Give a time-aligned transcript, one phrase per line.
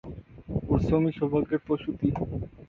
[0.67, 2.07] পরিশ্রমই সৌভাগ্যের প্রসূতি।